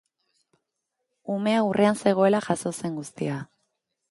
[1.33, 3.39] Umea aurrean zegoela jazo zen guztia.